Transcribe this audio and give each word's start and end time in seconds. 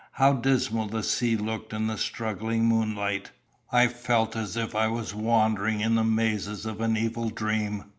How 0.13 0.33
dismal 0.33 0.87
the 0.87 1.03
sea 1.03 1.37
looked 1.37 1.73
in 1.73 1.85
the 1.85 1.95
struggling 1.95 2.65
moonlight! 2.65 3.29
I 3.71 3.85
felt 3.87 4.35
as 4.35 4.57
if 4.57 4.73
I 4.73 4.87
were 4.87 5.05
wandering 5.13 5.79
in 5.79 5.93
the 5.93 6.03
mazes 6.03 6.65
of 6.65 6.81
an 6.81 6.97
evil 6.97 7.29
dream. 7.29 7.83